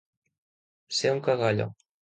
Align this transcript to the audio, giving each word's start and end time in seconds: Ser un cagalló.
Ser 1.01 1.13
un 1.19 1.23
cagalló. 1.31 1.73